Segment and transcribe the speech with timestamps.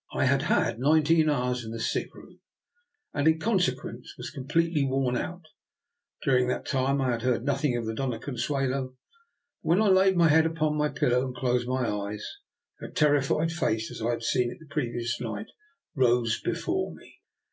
[0.14, 2.38] I had had nineteen hours in the sick room,
[3.12, 5.46] and in consequence was com pletely worn out.
[6.22, 8.90] During that time I had heard nothing of the Dona Consuelo.
[8.90, 8.98] But
[9.62, 12.24] when I laid my head upon my pillow and closed my eyes,
[12.78, 15.46] her terrified face, as I had seen it the previous night,
[15.96, 17.16] rose before me.